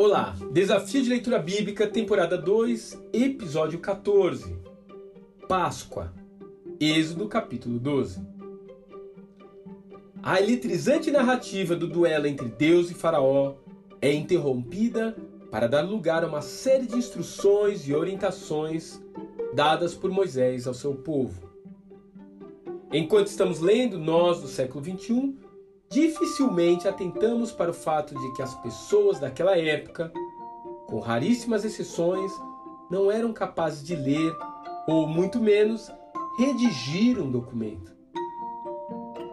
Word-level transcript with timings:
Olá, 0.00 0.36
Desafio 0.52 1.02
de 1.02 1.08
Leitura 1.08 1.40
Bíblica, 1.40 1.84
temporada 1.84 2.38
2, 2.38 3.02
episódio 3.12 3.80
14. 3.80 4.56
Páscoa, 5.48 6.14
Êxodo 6.78 7.26
capítulo 7.26 7.80
12. 7.80 8.24
A 10.22 10.40
eletrizante 10.40 11.10
narrativa 11.10 11.74
do 11.74 11.88
duelo 11.88 12.28
entre 12.28 12.46
Deus 12.46 12.92
e 12.92 12.94
Faraó 12.94 13.56
é 14.00 14.12
interrompida 14.12 15.16
para 15.50 15.66
dar 15.66 15.80
lugar 15.80 16.22
a 16.22 16.28
uma 16.28 16.42
série 16.42 16.86
de 16.86 16.94
instruções 16.94 17.88
e 17.88 17.92
orientações 17.92 19.02
dadas 19.52 19.96
por 19.96 20.12
Moisés 20.12 20.68
ao 20.68 20.74
seu 20.74 20.94
povo. 20.94 21.50
Enquanto 22.92 23.26
estamos 23.26 23.58
lendo, 23.58 23.98
nós 23.98 24.40
do 24.40 24.46
século 24.46 24.80
21 24.80 25.47
dificilmente 25.90 26.86
atentamos 26.86 27.50
para 27.50 27.70
o 27.70 27.74
fato 27.74 28.14
de 28.18 28.32
que 28.34 28.42
as 28.42 28.54
pessoas 28.56 29.18
daquela 29.18 29.56
época, 29.56 30.12
com 30.86 31.00
raríssimas 31.00 31.64
exceções, 31.64 32.32
não 32.90 33.10
eram 33.10 33.32
capazes 33.32 33.82
de 33.82 33.96
ler 33.96 34.34
ou, 34.86 35.06
muito 35.06 35.40
menos, 35.40 35.90
redigir 36.38 37.20
um 37.20 37.30
documento. 37.30 37.92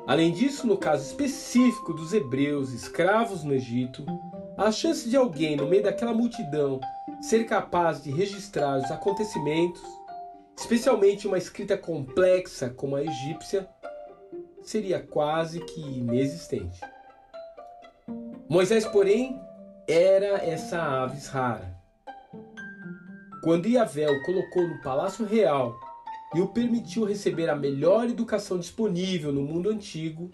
Além 0.07 0.31
disso, 0.31 0.67
no 0.67 0.77
caso 0.77 1.03
específico 1.03 1.93
dos 1.93 2.13
hebreus 2.13 2.71
escravos 2.71 3.43
no 3.43 3.53
Egito, 3.53 4.05
a 4.57 4.71
chance 4.71 5.09
de 5.09 5.17
alguém 5.17 5.55
no 5.55 5.67
meio 5.67 5.83
daquela 5.83 6.13
multidão 6.13 6.79
ser 7.21 7.45
capaz 7.45 8.03
de 8.03 8.11
registrar 8.11 8.77
os 8.77 8.91
acontecimentos, 8.91 9.81
especialmente 10.57 11.27
uma 11.27 11.37
escrita 11.37 11.77
complexa 11.77 12.69
como 12.69 12.95
a 12.95 13.03
egípcia, 13.03 13.67
seria 14.65 14.99
quase 14.99 15.59
que 15.61 15.79
inexistente. 15.79 16.81
Moisés, 18.49 18.85
porém, 18.85 19.39
era 19.87 20.43
essa 20.43 20.81
aves 20.81 21.27
rara. 21.27 21.75
Quando 23.43 23.67
Iavé 23.67 24.09
o 24.09 24.23
colocou 24.23 24.67
no 24.67 24.81
palácio 24.81 25.25
real 25.25 25.79
e 26.33 26.41
o 26.41 26.47
permitiu 26.47 27.05
receber 27.05 27.47
a 27.49 27.55
melhor 27.55 28.09
educação 28.09 28.57
disponível 28.57 29.31
no 29.31 29.43
mundo 29.43 29.69
antigo, 29.69 30.31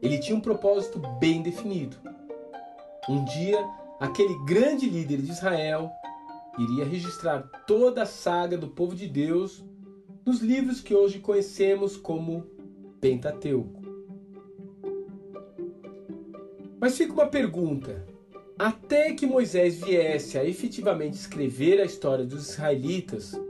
ele 0.00 0.18
tinha 0.18 0.36
um 0.36 0.40
propósito 0.40 0.98
bem 1.20 1.42
definido. 1.42 1.96
Um 3.08 3.22
dia, 3.24 3.58
aquele 4.00 4.34
grande 4.46 4.88
líder 4.88 5.20
de 5.20 5.30
Israel 5.30 5.90
iria 6.58 6.86
registrar 6.86 7.42
toda 7.66 8.02
a 8.02 8.06
saga 8.06 8.56
do 8.56 8.68
povo 8.68 8.94
de 8.94 9.06
Deus 9.06 9.62
nos 10.24 10.40
livros 10.40 10.80
que 10.80 10.94
hoje 10.94 11.18
conhecemos 11.18 11.96
como 11.96 12.55
Pentateuco. 13.06 13.82
Mas 16.80 16.98
fica 16.98 17.12
uma 17.12 17.28
pergunta: 17.28 18.04
até 18.58 19.12
que 19.14 19.24
Moisés 19.24 19.80
viesse 19.80 20.36
a 20.36 20.44
efetivamente 20.44 21.14
escrever 21.14 21.80
a 21.80 21.84
história 21.84 22.24
dos 22.24 22.50
israelitas, 22.50 23.40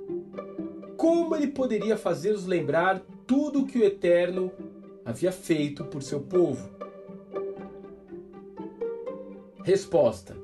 como 0.98 1.34
ele 1.34 1.46
poderia 1.46 1.96
fazê-los 1.96 2.44
lembrar 2.44 3.00
tudo 3.26 3.62
o 3.62 3.66
que 3.66 3.78
o 3.78 3.84
Eterno 3.84 4.52
havia 5.02 5.32
feito 5.32 5.84
por 5.84 6.02
seu 6.02 6.20
povo? 6.20 6.68
Resposta: 9.64 10.36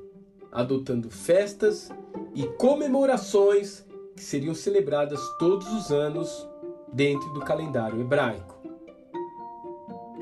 adotando 0.51 1.11
festas 1.11 1.91
e 2.33 2.47
comemorações 2.57 3.85
que 4.15 4.23
seriam 4.23 4.55
celebradas 4.55 5.19
todos 5.37 5.71
os 5.71 5.91
anos 5.91 6.49
dentro 6.91 7.31
do 7.31 7.41
calendário 7.41 8.01
hebraico. 8.01 8.53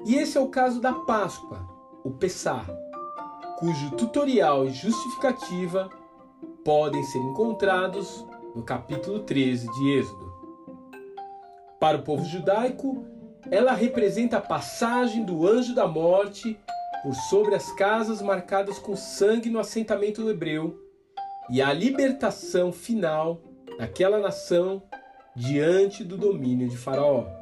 E 0.03 0.15
esse 0.15 0.37
é 0.37 0.41
o 0.41 0.47
caso 0.47 0.81
da 0.81 0.93
Páscoa, 0.93 1.67
o 2.03 2.09
Pessah, 2.09 2.65
cujo 3.59 3.91
tutorial 3.91 4.65
e 4.65 4.71
justificativa 4.71 5.89
podem 6.65 7.03
ser 7.03 7.19
encontrados 7.19 8.25
no 8.55 8.63
capítulo 8.63 9.19
13 9.19 9.71
de 9.71 9.89
Êxodo. 9.91 10.31
Para 11.79 11.97
o 11.97 12.03
povo 12.03 12.25
judaico, 12.25 13.05
ela 13.51 13.73
representa 13.73 14.37
a 14.37 14.41
passagem 14.41 15.23
do 15.23 15.47
anjo 15.47 15.75
da 15.75 15.87
morte 15.87 16.59
por 17.03 17.13
sobre 17.13 17.53
as 17.53 17.71
casas 17.73 18.23
marcadas 18.23 18.79
com 18.79 18.95
sangue 18.95 19.51
no 19.51 19.59
assentamento 19.59 20.27
hebreu 20.27 20.79
e 21.49 21.61
a 21.61 21.71
libertação 21.71 22.71
final 22.71 23.41
daquela 23.77 24.19
nação 24.19 24.81
diante 25.35 26.03
do 26.03 26.17
domínio 26.17 26.67
de 26.67 26.77
Faraó. 26.77 27.40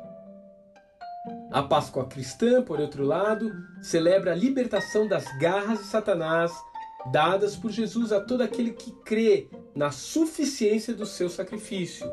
A 1.51 1.63
Páscoa 1.63 2.05
cristã, 2.05 2.61
por 2.61 2.79
outro 2.79 3.03
lado, 3.03 3.51
celebra 3.81 4.33
a 4.33 4.35
libertação 4.35 5.07
das 5.07 5.25
garras 5.39 5.79
de 5.79 5.85
Satanás 5.85 6.51
dadas 7.11 7.55
por 7.55 7.71
Jesus 7.71 8.11
a 8.11 8.19
todo 8.19 8.41
aquele 8.41 8.71
que 8.71 8.91
crê 9.03 9.47
na 9.73 9.89
suficiência 9.89 10.93
do 10.93 11.05
seu 11.05 11.29
sacrifício, 11.29 12.09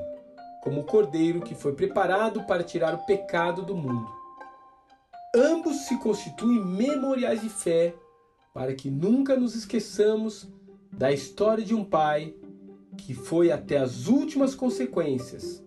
como 0.63 0.81
o 0.81 0.85
cordeiro 0.85 1.41
que 1.41 1.55
foi 1.55 1.75
preparado 1.75 2.45
para 2.45 2.63
tirar 2.63 2.95
o 2.95 3.05
pecado 3.05 3.63
do 3.63 3.77
mundo. 3.77 4.11
Ambos 5.35 5.87
se 5.87 5.99
constituem 5.99 6.65
memoriais 6.65 7.43
de 7.43 7.49
fé 7.49 7.95
para 8.55 8.75
que 8.75 8.91
nunca 8.91 9.37
nos 9.37 9.55
esqueçamos 9.55 10.49
da 10.91 11.13
história 11.13 11.63
de 11.63 11.75
um 11.75 11.85
pai 11.85 12.35
que 12.97 13.13
foi 13.13 13.53
até 13.53 13.77
as 13.77 14.07
últimas 14.07 14.55
consequências 14.55 15.63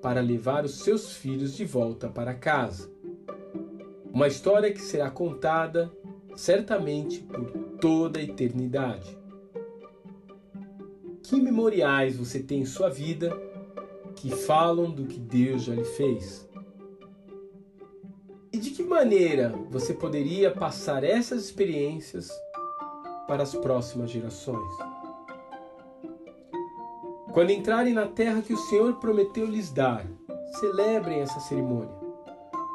para 0.00 0.20
levar 0.20 0.64
os 0.64 0.80
seus 0.80 1.12
filhos 1.12 1.56
de 1.56 1.64
volta 1.64 2.08
para 2.08 2.34
casa. 2.34 2.90
Uma 4.12 4.28
história 4.28 4.72
que 4.72 4.80
será 4.80 5.10
contada 5.10 5.90
certamente 6.34 7.20
por 7.20 7.50
toda 7.80 8.18
a 8.18 8.22
eternidade. 8.22 9.18
Que 11.22 11.40
memoriais 11.40 12.16
você 12.16 12.40
tem 12.40 12.60
em 12.60 12.66
sua 12.66 12.88
vida 12.88 13.36
que 14.16 14.30
falam 14.30 14.90
do 14.90 15.04
que 15.04 15.18
Deus 15.18 15.64
já 15.64 15.74
lhe 15.74 15.84
fez? 15.84 16.48
E 18.52 18.58
de 18.58 18.70
que 18.70 18.82
maneira 18.82 19.54
você 19.68 19.92
poderia 19.92 20.50
passar 20.50 21.04
essas 21.04 21.44
experiências 21.44 22.30
para 23.26 23.42
as 23.42 23.54
próximas 23.54 24.10
gerações? 24.10 24.97
Quando 27.38 27.50
entrarem 27.50 27.94
na 27.94 28.08
terra 28.08 28.42
que 28.42 28.52
o 28.52 28.56
Senhor 28.56 28.94
prometeu 28.94 29.46
lhes 29.46 29.70
dar, 29.70 30.04
celebrem 30.58 31.20
essa 31.20 31.38
cerimônia. 31.38 31.94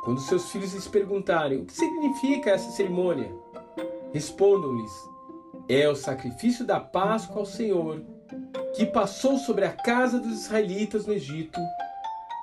Quando 0.05 0.21
seus 0.21 0.49
filhos 0.53 0.73
lhes 0.73 0.87
perguntarem 0.87 1.59
o 1.59 1.65
que 1.65 1.73
significa 1.73 2.51
essa 2.51 2.71
cerimônia, 2.71 3.29
respondam-lhes: 4.13 4.89
é 5.67 5.89
o 5.89 5.97
sacrifício 5.97 6.65
da 6.65 6.79
Páscoa 6.79 7.39
ao 7.39 7.45
Senhor, 7.45 8.05
que 8.73 8.85
passou 8.85 9.37
sobre 9.37 9.65
a 9.65 9.73
casa 9.73 10.17
dos 10.17 10.45
israelitas 10.45 11.05
no 11.05 11.11
Egito 11.11 11.59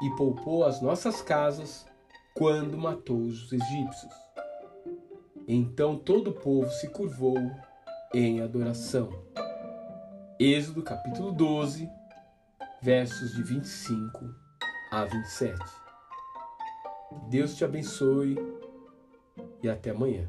e 0.02 0.10
poupou 0.18 0.66
as 0.66 0.78
nossas 0.82 1.22
casas 1.22 1.86
quando 2.34 2.76
matou 2.76 3.16
os 3.16 3.50
egípcios. 3.50 4.12
Então 5.48 5.96
todo 5.96 6.32
o 6.32 6.34
povo 6.34 6.70
se 6.70 6.86
curvou 6.90 7.38
em 8.12 8.42
adoração. 8.42 9.08
Êxodo 10.38 10.82
capítulo 10.82 11.32
12, 11.32 11.88
versos 12.82 13.34
de 13.34 13.42
25 13.42 14.34
a 14.90 15.04
27. 15.04 15.58
Deus 17.28 17.54
te 17.54 17.64
abençoe 17.64 18.36
e 19.62 19.68
até 19.68 19.90
amanhã. 19.90 20.28